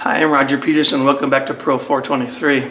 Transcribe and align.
Hi, 0.00 0.22
I'm 0.22 0.30
Roger 0.30 0.56
Peterson. 0.56 1.04
Welcome 1.04 1.28
back 1.28 1.44
to 1.48 1.52
Pro 1.52 1.76
423. 1.76 2.70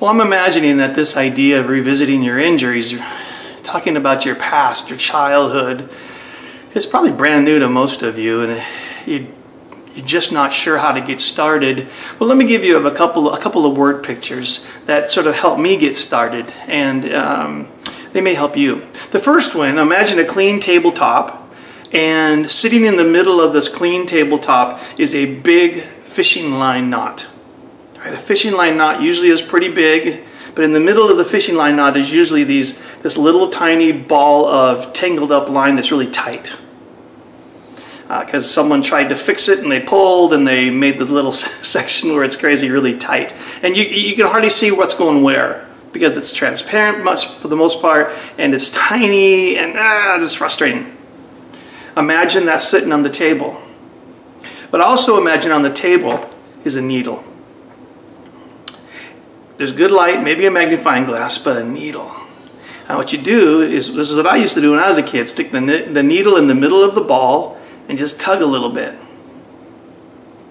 Well, 0.00 0.10
I'm 0.10 0.22
imagining 0.22 0.78
that 0.78 0.94
this 0.94 1.18
idea 1.18 1.60
of 1.60 1.68
revisiting 1.68 2.22
your 2.22 2.38
injuries, 2.38 2.98
talking 3.62 3.98
about 3.98 4.24
your 4.24 4.34
past, 4.34 4.88
your 4.88 4.96
childhood, 4.96 5.86
is 6.74 6.86
probably 6.86 7.12
brand 7.12 7.44
new 7.44 7.58
to 7.58 7.68
most 7.68 8.02
of 8.02 8.18
you, 8.18 8.40
and 8.40 8.62
you, 9.06 9.26
you're 9.94 10.06
just 10.06 10.32
not 10.32 10.50
sure 10.50 10.78
how 10.78 10.92
to 10.92 11.02
get 11.02 11.20
started. 11.20 11.88
Well, 12.18 12.26
let 12.26 12.38
me 12.38 12.46
give 12.46 12.64
you 12.64 12.86
a 12.86 12.90
couple, 12.90 13.34
a 13.34 13.38
couple 13.38 13.66
of 13.66 13.76
word 13.76 14.02
pictures 14.02 14.66
that 14.86 15.10
sort 15.10 15.26
of 15.26 15.34
help 15.34 15.58
me 15.58 15.76
get 15.76 15.94
started, 15.94 16.54
and 16.68 17.12
um, 17.12 17.68
they 18.14 18.22
may 18.22 18.32
help 18.32 18.56
you. 18.56 18.86
The 19.10 19.20
first 19.20 19.54
one, 19.54 19.76
imagine 19.76 20.18
a 20.20 20.24
clean 20.24 20.58
tabletop, 20.58 21.54
and 21.92 22.50
sitting 22.50 22.86
in 22.86 22.96
the 22.96 23.04
middle 23.04 23.42
of 23.42 23.52
this 23.52 23.68
clean 23.68 24.06
tabletop 24.06 24.80
is 24.98 25.14
a 25.14 25.26
big 25.26 25.84
fishing 26.14 26.52
line 26.52 26.90
knot. 26.90 27.26
Right, 27.98 28.14
a 28.14 28.16
fishing 28.16 28.52
line 28.52 28.76
knot 28.76 29.02
usually 29.02 29.30
is 29.30 29.42
pretty 29.42 29.68
big, 29.68 30.24
but 30.54 30.64
in 30.64 30.72
the 30.72 30.78
middle 30.78 31.10
of 31.10 31.16
the 31.16 31.24
fishing 31.24 31.56
line 31.56 31.74
knot 31.74 31.96
is 31.96 32.12
usually 32.12 32.44
these 32.44 32.80
this 33.02 33.16
little 33.16 33.50
tiny 33.50 33.90
ball 33.90 34.46
of 34.46 34.92
tangled 34.92 35.32
up 35.32 35.48
line 35.48 35.74
that's 35.74 35.90
really 35.90 36.08
tight. 36.08 36.54
Because 38.02 38.44
uh, 38.44 38.48
someone 38.48 38.82
tried 38.82 39.08
to 39.08 39.16
fix 39.16 39.48
it 39.48 39.58
and 39.58 39.72
they 39.72 39.80
pulled 39.80 40.32
and 40.32 40.46
they 40.46 40.70
made 40.70 40.98
the 40.98 41.04
little 41.04 41.32
section 41.66 42.12
where 42.12 42.22
it's 42.22 42.36
crazy 42.36 42.70
really 42.70 42.96
tight. 42.96 43.34
And 43.62 43.76
you, 43.76 43.84
you 43.84 44.14
can 44.14 44.26
hardly 44.26 44.50
see 44.50 44.70
what's 44.70 44.94
going 44.94 45.22
where 45.22 45.66
because 45.90 46.16
it's 46.16 46.32
transparent 46.32 47.02
much 47.02 47.28
for 47.38 47.48
the 47.48 47.56
most 47.56 47.80
part 47.80 48.12
and 48.38 48.54
it's 48.54 48.70
tiny 48.70 49.56
and 49.56 49.74
ah, 49.76 50.22
it's 50.22 50.34
frustrating. 50.34 50.96
Imagine 51.96 52.46
that 52.46 52.60
sitting 52.60 52.92
on 52.92 53.02
the 53.02 53.10
table. 53.10 53.60
But 54.74 54.80
also 54.80 55.20
imagine 55.20 55.52
on 55.52 55.62
the 55.62 55.72
table 55.72 56.28
is 56.64 56.74
a 56.74 56.82
needle. 56.82 57.22
There's 59.56 59.70
good 59.70 59.92
light, 59.92 60.20
maybe 60.20 60.46
a 60.46 60.50
magnifying 60.50 61.04
glass, 61.04 61.38
but 61.38 61.58
a 61.58 61.62
needle. 61.62 62.10
And 62.88 62.98
what 62.98 63.12
you 63.12 63.22
do 63.22 63.60
is, 63.60 63.94
this 63.94 64.10
is 64.10 64.16
what 64.16 64.26
I 64.26 64.34
used 64.34 64.54
to 64.54 64.60
do 64.60 64.72
when 64.72 64.80
I 64.80 64.88
was 64.88 64.98
a 64.98 65.02
kid, 65.04 65.28
stick 65.28 65.52
the, 65.52 65.60
the 65.60 66.02
needle 66.02 66.36
in 66.36 66.48
the 66.48 66.56
middle 66.56 66.82
of 66.82 66.96
the 66.96 67.00
ball 67.02 67.56
and 67.88 67.96
just 67.96 68.18
tug 68.18 68.42
a 68.42 68.46
little 68.46 68.70
bit. 68.70 68.98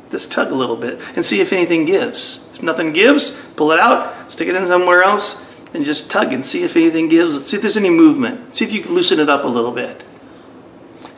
Just 0.10 0.32
tug 0.32 0.54
a 0.54 0.56
little 0.56 0.78
bit 0.78 1.02
and 1.18 1.26
see 1.26 1.42
if 1.42 1.52
anything 1.52 1.84
gives. 1.84 2.50
If 2.54 2.64
nothing 2.64 2.94
gives, 2.94 3.42
pull 3.58 3.74
it 3.74 3.80
out, 3.82 4.32
stick 4.32 4.48
it 4.48 4.56
in 4.56 4.66
somewhere 4.68 5.04
else, 5.04 5.36
and 5.74 5.84
just 5.84 6.10
tug 6.10 6.32
and 6.32 6.46
see 6.46 6.64
if 6.64 6.78
anything 6.78 7.10
gives. 7.10 7.46
See 7.46 7.58
if 7.58 7.62
there's 7.62 7.76
any 7.76 7.90
movement. 7.90 8.56
See 8.56 8.64
if 8.64 8.72
you 8.72 8.84
can 8.84 8.96
loosen 8.96 9.20
it 9.20 9.28
up 9.28 9.44
a 9.44 9.50
little 9.50 9.74
bit. 9.74 10.06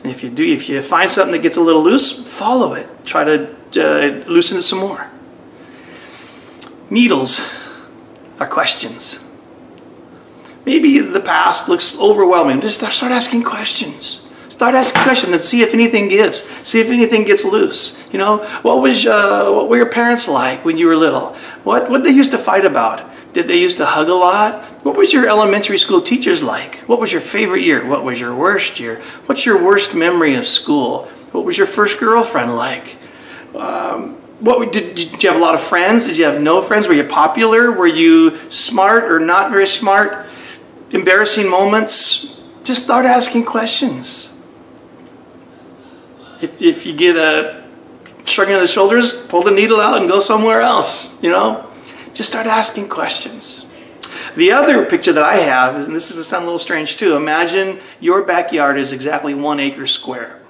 And 0.06 0.14
if 0.14 0.22
you 0.22 0.30
do, 0.30 0.44
if 0.44 0.68
you 0.68 0.80
find 0.80 1.10
something 1.10 1.32
that 1.32 1.42
gets 1.42 1.56
a 1.56 1.60
little 1.60 1.82
loose, 1.82 2.24
follow 2.32 2.74
it. 2.74 2.86
Try 3.04 3.24
to 3.24 3.50
uh, 3.76 4.24
loosen 4.28 4.56
it 4.56 4.62
some 4.62 4.78
more. 4.78 5.10
Needles 6.90 7.44
are 8.38 8.46
questions. 8.46 9.28
Maybe 10.64 11.00
the 11.00 11.18
past 11.18 11.68
looks 11.68 11.98
overwhelming. 11.98 12.60
Just 12.60 12.76
start 12.76 13.10
asking 13.10 13.42
questions. 13.42 14.25
Start 14.56 14.74
asking 14.74 15.02
questions 15.02 15.32
and 15.32 15.38
see 15.38 15.60
if 15.60 15.74
anything 15.74 16.08
gives. 16.08 16.38
See 16.66 16.80
if 16.80 16.88
anything 16.88 17.24
gets 17.24 17.44
loose. 17.44 18.02
You 18.10 18.18
know, 18.18 18.38
what 18.62 18.80
was 18.80 19.04
uh, 19.04 19.50
what 19.50 19.68
were 19.68 19.76
your 19.76 19.90
parents 19.90 20.28
like 20.28 20.64
when 20.64 20.78
you 20.78 20.86
were 20.86 20.96
little? 20.96 21.34
What 21.62 21.90
what 21.90 22.04
they 22.04 22.08
used 22.08 22.30
to 22.30 22.38
fight 22.38 22.64
about? 22.64 23.04
Did 23.34 23.48
they 23.48 23.58
used 23.58 23.76
to 23.76 23.84
hug 23.84 24.08
a 24.08 24.14
lot? 24.14 24.64
What 24.82 24.96
was 24.96 25.12
your 25.12 25.28
elementary 25.28 25.76
school 25.76 26.00
teachers 26.00 26.42
like? 26.42 26.76
What 26.88 26.98
was 26.98 27.12
your 27.12 27.20
favorite 27.20 27.64
year? 27.64 27.84
What 27.84 28.02
was 28.02 28.18
your 28.18 28.34
worst 28.34 28.80
year? 28.80 29.02
What's 29.26 29.44
your 29.44 29.62
worst 29.62 29.94
memory 29.94 30.36
of 30.36 30.46
school? 30.46 31.04
What 31.32 31.44
was 31.44 31.58
your 31.58 31.66
first 31.66 32.00
girlfriend 32.00 32.56
like? 32.56 32.96
Um, 33.54 34.14
what 34.40 34.72
did, 34.72 34.94
did 34.94 35.22
you 35.22 35.28
have 35.28 35.38
a 35.38 35.44
lot 35.44 35.54
of 35.54 35.60
friends? 35.60 36.06
Did 36.06 36.16
you 36.16 36.24
have 36.24 36.40
no 36.40 36.62
friends? 36.62 36.88
Were 36.88 36.94
you 36.94 37.04
popular? 37.04 37.72
Were 37.72 37.86
you 37.86 38.38
smart 38.48 39.04
or 39.04 39.20
not 39.20 39.50
very 39.50 39.66
smart? 39.66 40.24
Embarrassing 40.92 41.50
moments? 41.50 42.40
Just 42.64 42.84
start 42.84 43.04
asking 43.04 43.44
questions. 43.44 44.32
If, 46.40 46.60
if 46.60 46.86
you 46.86 46.94
get 46.94 47.16
a 47.16 47.64
shrugging 48.24 48.54
of 48.54 48.60
the 48.60 48.66
shoulders, 48.66 49.14
pull 49.14 49.42
the 49.42 49.50
needle 49.50 49.80
out 49.80 49.98
and 49.98 50.08
go 50.08 50.20
somewhere 50.20 50.60
else, 50.60 51.22
you 51.22 51.30
know? 51.30 51.70
Just 52.12 52.30
start 52.30 52.46
asking 52.46 52.88
questions. 52.88 53.66
The 54.36 54.52
other 54.52 54.84
picture 54.84 55.12
that 55.12 55.22
I 55.22 55.36
have, 55.36 55.74
and 55.76 55.94
this 55.94 56.10
is 56.10 56.16
going 56.16 56.22
to 56.22 56.28
sound 56.28 56.42
a 56.42 56.46
little 56.46 56.58
strange 56.58 56.96
too, 56.96 57.16
imagine 57.16 57.80
your 58.00 58.24
backyard 58.24 58.78
is 58.78 58.92
exactly 58.92 59.34
one 59.34 59.60
acre 59.60 59.86
square. 59.86 60.40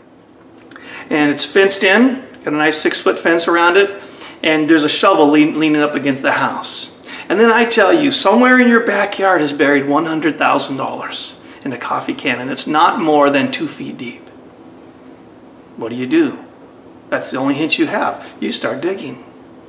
And 1.10 1.30
it's 1.30 1.44
fenced 1.44 1.84
in, 1.84 2.26
got 2.44 2.54
a 2.54 2.56
nice 2.56 2.78
six 2.78 3.00
foot 3.00 3.18
fence 3.18 3.46
around 3.46 3.76
it, 3.76 4.02
and 4.42 4.68
there's 4.68 4.84
a 4.84 4.88
shovel 4.88 5.28
lean, 5.28 5.58
leaning 5.58 5.82
up 5.82 5.94
against 5.94 6.22
the 6.22 6.32
house. 6.32 6.92
And 7.28 7.38
then 7.38 7.50
I 7.50 7.64
tell 7.64 7.92
you, 7.92 8.12
somewhere 8.12 8.58
in 8.58 8.68
your 8.68 8.84
backyard 8.84 9.42
is 9.42 9.52
buried 9.52 9.84
$100,000 9.84 11.64
in 11.64 11.72
a 11.72 11.78
coffee 11.78 12.14
can, 12.14 12.40
and 12.40 12.50
it's 12.50 12.66
not 12.66 13.00
more 13.00 13.30
than 13.30 13.50
two 13.50 13.66
feet 13.66 13.96
deep. 13.96 14.25
What 15.76 15.90
do 15.90 15.94
you 15.96 16.06
do? 16.06 16.44
That's 17.08 17.30
the 17.30 17.38
only 17.38 17.54
hint 17.54 17.78
you 17.78 17.86
have. 17.86 18.28
You 18.40 18.52
start 18.52 18.80
digging. 18.80 19.16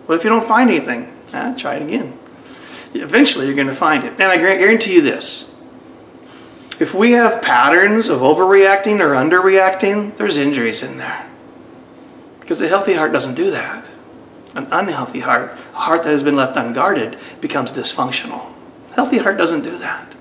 What 0.05 0.15
if 0.15 0.23
you 0.23 0.29
don't 0.29 0.45
find 0.45 0.69
anything? 0.69 1.13
Ah, 1.33 1.53
try 1.55 1.75
it 1.75 1.83
again. 1.83 2.17
Eventually 2.93 3.45
you're 3.45 3.55
going 3.55 3.67
to 3.67 3.75
find 3.75 4.03
it. 4.03 4.19
And 4.19 4.23
I 4.23 4.37
guarantee 4.37 4.95
you 4.95 5.01
this. 5.01 5.53
If 6.79 6.93
we 6.93 7.13
have 7.13 7.41
patterns 7.41 8.07
of 8.07 8.21
overreacting 8.21 8.99
or 8.99 9.09
underreacting, 9.09 10.15
there's 10.17 10.37
injuries 10.37 10.83
in 10.83 10.97
there. 10.97 11.29
Because 12.39 12.61
a 12.61 12.67
healthy 12.67 12.93
heart 12.93 13.11
doesn't 13.11 13.35
do 13.35 13.51
that. 13.51 13.89
An 14.55 14.67
unhealthy 14.71 15.19
heart, 15.19 15.51
a 15.73 15.77
heart 15.77 16.03
that 16.03 16.09
has 16.09 16.23
been 16.23 16.35
left 16.35 16.55
unguarded, 16.55 17.17
becomes 17.41 17.71
dysfunctional. 17.71 18.53
Healthy 18.93 19.17
heart 19.17 19.37
doesn't 19.37 19.61
do 19.61 19.77
that. 19.79 20.15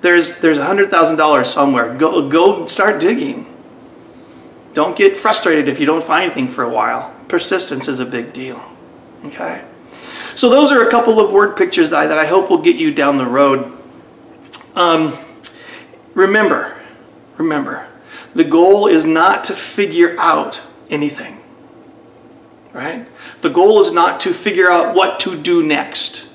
There's 0.00 0.40
there's 0.40 0.58
$100,000 0.58 1.46
somewhere. 1.46 1.94
Go, 1.96 2.28
go 2.28 2.66
start 2.66 3.00
digging. 3.00 3.46
Don't 4.72 4.96
get 4.96 5.16
frustrated 5.16 5.68
if 5.68 5.80
you 5.80 5.86
don't 5.86 6.02
find 6.02 6.24
anything 6.24 6.48
for 6.48 6.62
a 6.64 6.68
while. 6.68 7.14
Persistence 7.28 7.88
is 7.88 8.00
a 8.00 8.06
big 8.06 8.32
deal. 8.32 8.64
Okay? 9.24 9.64
So 10.34 10.48
those 10.48 10.72
are 10.72 10.86
a 10.86 10.90
couple 10.90 11.20
of 11.20 11.32
word 11.32 11.56
pictures 11.56 11.90
that 11.90 11.98
I, 11.98 12.06
that 12.06 12.18
I 12.18 12.26
hope 12.26 12.50
will 12.50 12.62
get 12.62 12.76
you 12.76 12.94
down 12.94 13.18
the 13.18 13.26
road. 13.26 13.76
Um, 14.74 15.18
remember, 16.14 16.76
remember, 17.36 17.86
the 18.34 18.44
goal 18.44 18.86
is 18.86 19.04
not 19.04 19.44
to 19.44 19.54
figure 19.54 20.18
out 20.18 20.62
anything. 20.88 21.40
Right? 22.72 23.06
The 23.40 23.50
goal 23.50 23.80
is 23.80 23.92
not 23.92 24.20
to 24.20 24.32
figure 24.32 24.70
out 24.70 24.94
what 24.94 25.18
to 25.20 25.36
do 25.36 25.66
next. 25.66 26.28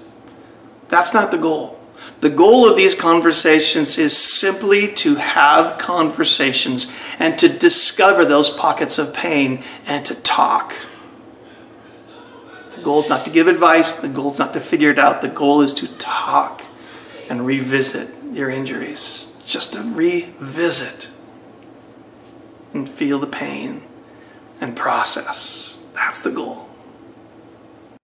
That's 0.90 1.14
not 1.14 1.32
the 1.32 1.38
goal. 1.38 1.75
The 2.22 2.30
goal 2.30 2.68
of 2.70 2.76
these 2.78 2.96
conversations 2.96 3.98
is 3.98 4.18
simply 4.18 4.92
to 4.94 5.16
have 5.16 5.78
conversations 5.78 6.92
and 7.20 7.38
to 7.40 7.50
discover 7.50 8.26
those 8.26 8.50
pockets 8.50 8.98
of 8.98 9.14
pain 9.14 9.64
and 9.86 10.06
to 10.06 10.16
talk 10.16 10.74
The 12.76 12.82
goal 12.82 13.00
is 13.00 13.10
not 13.10 13.26
to 13.26 13.32
give 13.32 13.48
advice. 13.48 13.96
The 13.96 14.10
goal 14.10 14.32
is 14.32 14.40
not 14.40 14.54
to 14.54 14.60
figure 14.60 14.92
it 14.92 15.00
out. 15.00 15.22
The 15.22 15.28
goal 15.28 15.62
is 15.62 15.74
to 15.76 15.88
talk 15.98 16.64
and 17.30 17.46
revisit 17.46 18.10
your 18.34 18.50
injuries. 18.50 19.34
Just 19.46 19.74
to 19.74 19.82
revisit 19.82 21.10
and 22.74 22.90
feel 22.90 23.20
the 23.20 23.28
pain 23.28 23.84
and 24.60 24.76
process. 24.76 25.80
That's 25.94 26.20
the 26.20 26.32
goal. 26.32 26.68